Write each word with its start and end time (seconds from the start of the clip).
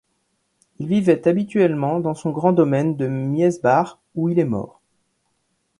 Il 0.79 0.87
vivait 0.87 1.27
habituellement 1.27 1.99
dans 1.99 2.15
son 2.15 2.31
grand 2.31 2.53
domaine 2.53 2.95
de 2.97 3.05
Miesbach 3.05 3.99
où 4.15 4.29
il 4.29 4.39
est 4.39 4.45
mort. 4.45 4.81